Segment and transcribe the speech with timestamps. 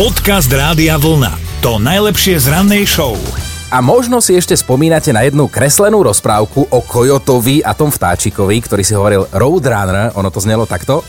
[0.00, 1.60] Podcast Rádia Vlna.
[1.60, 3.20] To najlepšie z rannej show.
[3.68, 8.80] A možno si ešte spomínate na jednu kreslenú rozprávku o Kojotovi a tom vtáčikovi, ktorý
[8.80, 10.16] si hovoril Roadrunner.
[10.16, 11.04] Ono to znelo takto.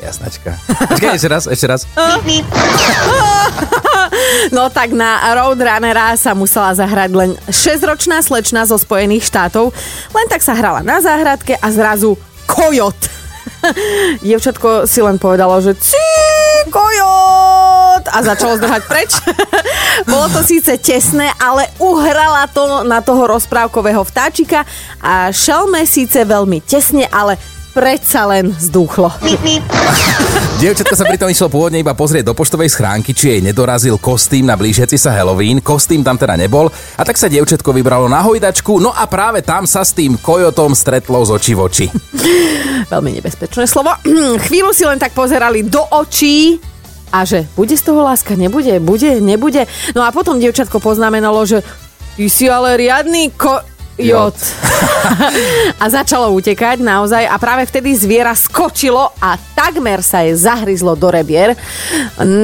[0.00, 0.56] Jasnačka.
[0.96, 1.84] Počkaj, ešte raz, ešte raz.
[4.48, 9.76] No tak na Roadrunnera sa musela zahrať len 6-ročná slečna zo Spojených štátov.
[10.16, 12.16] Len tak sa hrala na záhradke a zrazu
[12.48, 12.96] kojot.
[14.24, 16.00] Dievčatko si len povedalo, že cí,
[18.16, 19.12] a začalo zdrhať preč.
[20.10, 24.64] Bolo to síce tesné, ale uhrala to na toho rozprávkového vtáčika
[25.04, 27.36] a šelme síce veľmi tesne, ale
[27.76, 29.12] predsa len zdúchlo.
[30.56, 34.56] Dievčatko sa pritom išlo pôvodne iba pozrieť do poštovej schránky, či jej nedorazil kostým na
[34.56, 35.60] blížiaci sa Halloween.
[35.60, 39.68] Kostým tam teda nebol a tak sa dievčatko vybralo na hojdačku, no a práve tam
[39.68, 41.86] sa s tým kojotom stretlo z očí v oči.
[42.88, 43.92] Veľmi nebezpečné slovo.
[44.48, 46.56] Chvíľu si len tak pozerali do očí
[47.12, 49.66] a že bude z toho láska, nebude, bude, nebude.
[49.94, 51.62] No a potom dievčatko poznamenalo, že
[52.16, 53.60] ty si ale riadný ko...
[53.96, 54.36] Jot.
[55.82, 61.08] a začalo utekať naozaj a práve vtedy zviera skočilo a takmer sa jej zahryzlo do
[61.08, 61.56] rebier.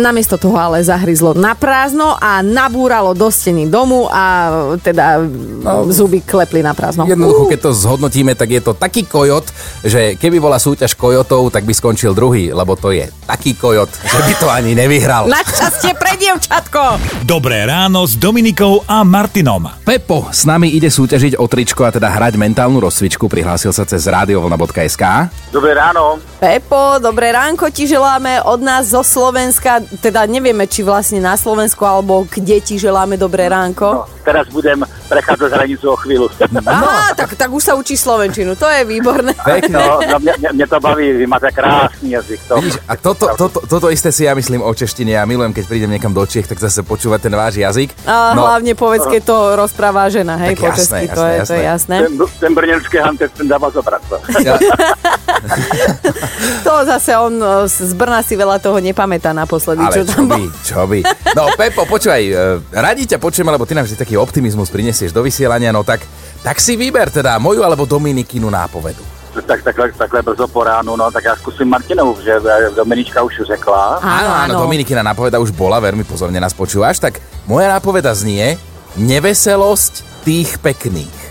[0.00, 5.22] Namiesto toho ale zahryzlo na prázdno a nabúralo do steny domu a teda
[5.60, 7.04] no, zuby klepli na prázdno.
[7.04, 9.46] Jednoducho, keď to zhodnotíme, tak je to taký kojot,
[9.84, 14.20] že keby bola súťaž kojotov, tak by skončil druhý, lebo to je taký kojot, že
[14.24, 15.26] by to ani nevyhral.
[15.28, 17.00] Na častie pre dievčatko!
[17.24, 19.66] Dobré ráno s Dominikou a Martinom.
[19.84, 23.24] Pepo s nami ide súťažiť o tričko a teda hrať mentálnu rozcvičku.
[23.24, 25.04] Prihlásil sa cez radiovlna.sk.
[25.48, 26.20] Dobré ráno.
[26.36, 29.80] Pepo, dobré ránko ti želáme od nás zo Slovenska.
[30.04, 34.04] Teda nevieme, či vlastne na Slovensku alebo kde ti želáme dobré ránko.
[34.04, 36.26] No, teraz budem prechádzať hranicu o chvíľu.
[36.64, 39.36] Aha, tak, tak už sa učí Slovenčinu, to je výborné.
[39.36, 39.76] Pekne.
[39.76, 42.40] No, no mne, mne, to baví, vy máte krásny jazyk.
[42.48, 42.54] To.
[42.60, 45.16] Vidíš, a toto, toto, toto isté si ja myslím o češtine.
[45.16, 47.92] Ja milujem, keď prídem niekam do Čiech, tak zase počúvať ten váš jazyk.
[48.08, 51.40] A hlavne povedz, keď to rozpráva žena, hej, Tak po jasné, česky, to, jasné, je,
[51.44, 51.96] to je jasné.
[52.00, 54.02] Ten, ten brněnský hantec, ten dáva zobrať.
[54.44, 54.56] Ja,
[56.66, 60.24] To zase on e, z Brna si veľa toho nepamätá naposledy, ale čo čo tam
[60.28, 60.44] by, bol.
[60.64, 61.00] čo by.
[61.36, 62.32] No Pepo, počúvaj, e,
[62.72, 66.04] radi ťa počujem, lebo ty nám vždy taký optimizmus prinesieš do vysielania, no tak,
[66.40, 69.04] tak si vyber teda moju alebo Dominikinu nápovedu.
[69.46, 72.40] tak, takhle, takhle brzo po ránu, no tak já zkusím Martinovu, že
[72.76, 73.98] Dominička už řekla.
[74.02, 77.18] Áno, áno, Dominikina nápoveda už bola, veľmi pozorne nás počúvaš, tak
[77.50, 78.56] moja nápoveda znie
[78.94, 81.23] Neveselosť tých pekných.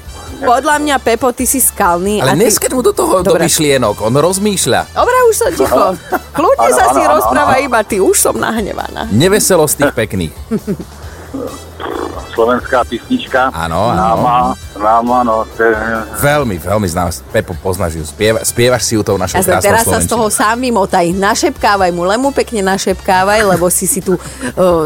[0.52, 2.20] Podľa mňa, Pepo, ty si skalný.
[2.20, 2.48] Ale ty...
[2.48, 3.48] neskaď mu do toho do Dobre.
[3.48, 4.96] myšlienok, on rozmýšľa.
[4.96, 5.81] Dobre, už som ticho.
[6.38, 9.08] Kľudne sa si rozpráva iba ty, už som nahnevaná.
[9.12, 10.34] Neveselosť tých pekných.
[12.34, 13.54] Slovenská písnička.
[13.54, 13.94] Áno, áno.
[13.94, 14.38] Náma,
[14.74, 15.78] náma, no, to je...
[16.18, 17.14] Veľmi, veľmi znám.
[17.30, 18.04] Pepo, poznáš ju.
[18.04, 20.42] Spieva, spievaš si ju tou našou krásnou teraz sa z toho slovenčinou.
[20.42, 21.06] sám vymotaj.
[21.14, 24.22] Našepkávaj mu, len mu pekne našepkávaj, lebo si si tu uh,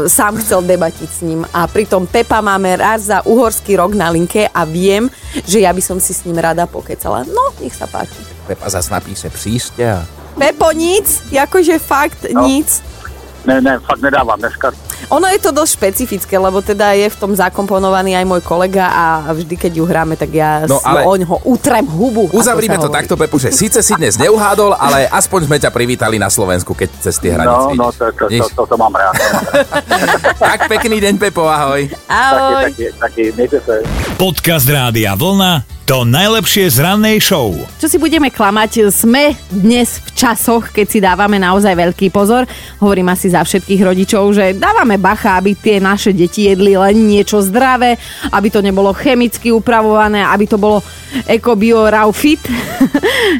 [0.20, 1.40] sám chcel debatiť s ním.
[1.48, 5.08] A pritom Pepa máme raz za uhorský rok na linke a viem,
[5.48, 7.24] že ja by som si s ním rada pokecala.
[7.24, 8.20] No, nech sa páči.
[8.44, 10.04] Pepa zase napíše príšte a...
[10.36, 12.44] Pepo, nic, akože fakt No.
[12.44, 12.68] nic.
[13.42, 14.68] Ne, ne, fakt nedávám dneska.
[15.08, 19.04] Ono je to dosť špecifické, lebo teda je v tom zakomponovaný aj môj kolega a
[19.30, 22.28] vždy, keď ju hráme, tak ja No, ale- oň ho utrem hubu.
[22.30, 22.96] Uzavrime to hovorí.
[22.98, 26.88] takto, Pepu, že síce si dnes neuhádol, ale aspoň sme ťa privítali na Slovensku, keď
[27.00, 29.14] cez tie hranice No, no, to, to, to, to, to mám rád.
[30.38, 31.86] Tak pekný deň, Pepo, ahoj.
[31.88, 32.64] Taký, Ahoj.
[32.68, 32.84] taký,
[33.32, 33.74] taký, sa.
[34.18, 35.77] Podcast Rádia Vlna.
[35.88, 37.56] To najlepšie z rannej show.
[37.80, 42.44] Čo si budeme klamať, sme dnes v časoch, keď si dávame naozaj veľký pozor.
[42.76, 47.40] Hovorím asi za všetkých rodičov, že dávame bacha, aby tie naše deti jedli len niečo
[47.40, 47.96] zdravé,
[48.28, 50.84] aby to nebolo chemicky upravované, aby to bolo
[51.24, 52.44] eko bio raw fit.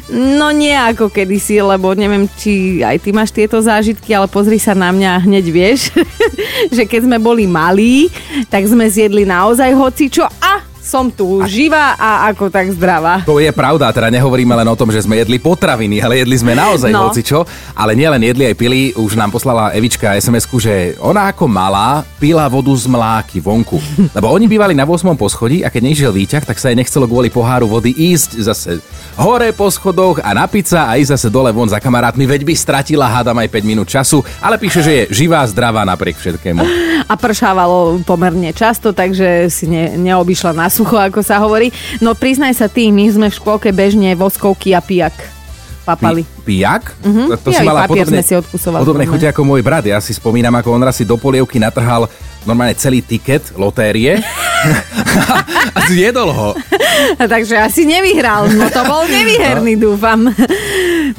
[0.09, 4.73] No nie ako kedysi, lebo neviem, či aj ty máš tieto zážitky, ale pozri sa
[4.73, 5.93] na mňa hneď vieš,
[6.75, 8.09] že keď sme boli malí,
[8.49, 13.21] tak sme zjedli naozaj hocičo a som tu živá a ako tak zdravá.
[13.27, 16.55] To je pravda, teda nehovoríme len o tom, že sme jedli potraviny, ale jedli sme
[16.55, 17.07] naozaj No.
[17.07, 17.43] hocičo.
[17.75, 18.81] Ale nielen jedli, aj pili.
[18.95, 23.77] Už nám poslala Evička sms že ona ako malá pila vodu z mláky vonku.
[24.17, 25.13] Lebo oni bývali na 8.
[25.13, 28.69] poschodí a keď nešiel výťah, tak sa jej nechcelo kvôli poháru vody ísť zase
[29.19, 32.53] hore po schodoch a napiť sa a ísť zase dole von za kamarátmi, veď by
[32.55, 36.63] stratila hádam aj 5 minút času, ale píše, že je živá, zdravá napriek všetkému.
[37.03, 41.69] a pršávalo pomerne často, takže si ne, neobyšla na sucho, ako sa hovorí.
[41.99, 45.13] No priznaj sa ty, my sme v škôlke bežne voskovky a pijak
[45.83, 46.21] papali.
[46.21, 46.93] Pi- pijak?
[47.01, 48.81] Mhm, pijavý papier sme si odkusovali.
[48.81, 49.09] Podobné Podobné.
[49.09, 49.85] chute ako môj brat.
[49.85, 52.05] Ja si spomínam, ako on raz si do polievky natrhal
[52.45, 54.15] normálne celý tiket lotérie
[55.75, 56.49] a zjedol ho.
[57.19, 58.47] Takže asi nevyhral.
[58.53, 60.29] No to bol nevyherný, dúfam.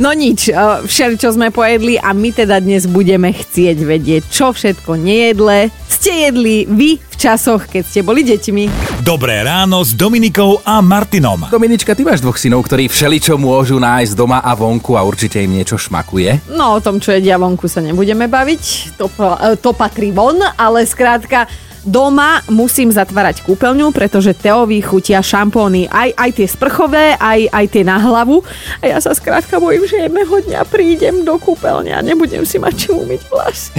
[0.01, 0.49] No nič,
[0.87, 6.33] všeli, čo sme pojedli a my teda dnes budeme chcieť vedieť, čo všetko nejedle ste
[6.33, 8.97] jedli vy časoch, keď ste boli deťmi.
[9.05, 11.53] Dobré ráno s Dominikou a Martinom.
[11.53, 15.53] Dominička, ty máš dvoch synov, ktorí všeličo môžu nájsť doma a vonku a určite im
[15.53, 16.49] niečo šmakuje.
[16.57, 20.89] No o tom, čo jedia vonku sa nebudeme baviť, to, eh, to patrí von, ale
[20.89, 21.45] skrátka
[21.81, 25.89] Doma musím zatvárať kúpeľňu, pretože Teovi chutia šampóny.
[25.89, 28.45] Aj, aj tie sprchové, aj, aj tie na hlavu.
[28.85, 32.75] A ja sa skrátka bojím, že jedného dňa prídem do kúpeľne a nebudem si mať
[32.85, 33.73] čím umyť vlas.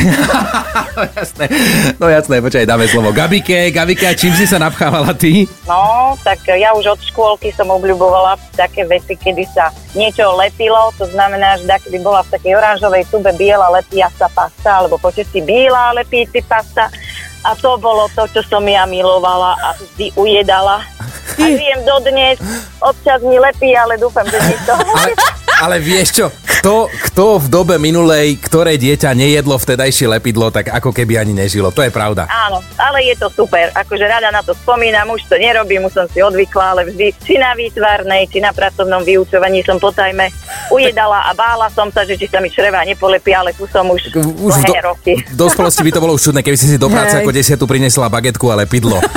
[0.98, 1.46] no jasné,
[2.02, 3.14] no jasné, počkaj, dáme slovo.
[3.14, 5.46] Gabike, Gabike, a čím si sa napchávala ty?
[5.70, 11.06] No, tak ja už od škôlky som obľúbovala také veci, kedy sa niečo lepilo, to
[11.14, 15.94] znamená, že kedy bola v takej oranžovej tube biela lepiaca pasta, alebo po česky biela
[15.94, 16.90] lepíci pasta
[17.42, 20.86] a to bolo to, čo som ja milovala a vždy ujedala.
[21.42, 22.38] A viem dodnes,
[22.84, 24.74] občas mi lepí, ale dúfam, že mi to...
[24.78, 25.12] Ale,
[25.62, 26.26] ale vieš čo,
[26.62, 31.74] kto, kto v dobe minulej, ktoré dieťa nejedlo vtedajšie lepidlo, tak ako keby ani nežilo.
[31.74, 32.30] To je pravda.
[32.30, 33.74] Áno, ale je to super.
[33.74, 37.42] Akože rada na to spomínam, už to nerobím, už som si odvykla, ale vždy či
[37.42, 40.30] na výtvarnej, či na pracovnom vyučovaní som potajme
[40.70, 44.14] ujedala a bála som sa, že či sa mi čreva nepolepí, ale tu som už,
[44.22, 45.18] už do, roky.
[45.18, 48.06] V dospelosti by to bolo už čudné, keby si si do práce ako desiatu prinesla
[48.06, 49.02] bagetku a lepidlo.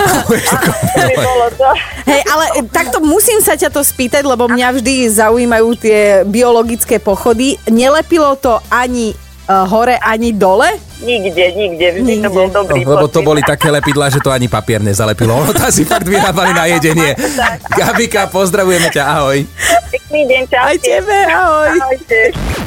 [2.08, 7.33] Hej, ale takto musím sa ťa to spýtať, lebo mňa vždy zaujímajú tie biologické pochody
[7.34, 9.10] schody, nelepilo to ani
[9.50, 10.70] uh, hore, ani dole?
[11.02, 12.28] Nikde, nikde, vždy nikde.
[12.28, 15.34] to bol dobrý no, Lebo to boli také lepidlá, že to ani papier nezalepilo.
[15.34, 17.18] Ono to asi fakt vyrábali na jedenie.
[17.78, 19.42] Gabika, pozdravujeme ťa, ahoj.
[19.90, 20.62] Pekný deň, čau.
[20.62, 21.70] Aj tebe, ahoj.
[21.74, 22.18] Ahojte.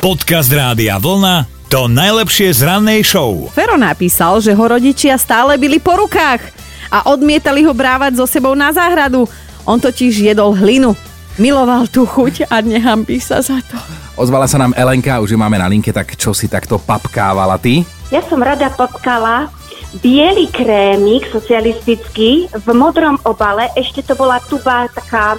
[0.03, 3.47] Podcast Rádia Vlna to najlepšie z rannej show.
[3.55, 6.43] Fero napísal, že ho rodičia stále byli po rukách
[6.91, 9.27] a odmietali ho brávať so sebou na záhradu.
[9.67, 10.95] On totiž jedol hlinu.
[11.37, 13.77] Miloval tú chuť a nehambí sa za to.
[14.17, 17.85] Ozvala sa nám Elenka, už ju máme na linke, tak čo si takto papkávala ty?
[18.09, 19.53] Ja som rada papkala
[20.01, 25.37] biely krémik socialistický v modrom obale, ešte to bola tuba taká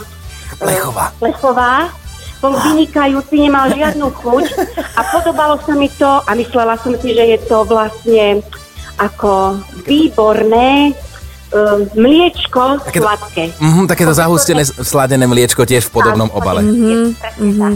[0.62, 1.10] plechová.
[1.18, 1.74] plechová
[2.38, 4.46] bol vynikajúci, nemal žiadnu chuť
[4.94, 8.38] a podobalo sa mi to a myslela som si, že je to vlastne
[9.02, 10.94] ako výborné
[11.96, 13.42] mliečko takéto, sladké.
[13.56, 16.60] Mm, takéto zahustené sladené mliečko tiež v podobnom obale.
[16.60, 17.04] Mm-hmm,
[17.40, 17.74] mm-hmm.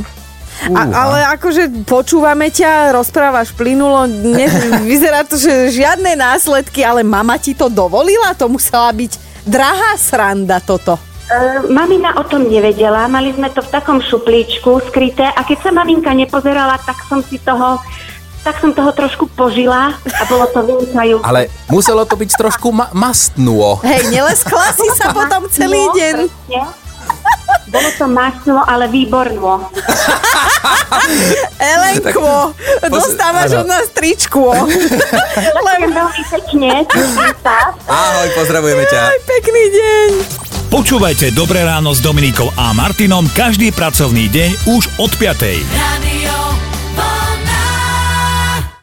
[0.63, 4.47] A, ale akože počúvame ťa, rozprávaš plynulo, ne,
[4.91, 8.37] vyzerá to, že žiadne následky, ale mama ti to dovolila?
[8.39, 11.01] To musela byť drahá sranda toto.
[11.33, 15.71] Uh, mamina o tom nevedela, mali sme to v takom šuplíčku skryté a keď sa
[15.73, 17.81] maminka nepozerala, tak som si toho
[18.43, 21.23] tak som toho trošku požila a bolo to vynikajúce.
[21.23, 23.79] Ale muselo to byť trošku ma- mastnuo.
[23.87, 26.17] Hej, neleskla si sa potom celý no, deň.
[26.27, 26.61] Presne.
[27.73, 29.73] Bolo to masno, ale výborno.
[31.73, 32.53] Elenko,
[32.85, 34.53] dostávaš od nás tričku.
[35.47, 36.73] Ďakujem veľmi pekne.
[37.89, 39.01] Ahoj, pozdravujeme ťa.
[39.09, 40.09] Aj, pekný deň.
[40.69, 46.12] Počúvajte Dobré ráno s Dominikou a Martinom každý pracovný deň už od 5.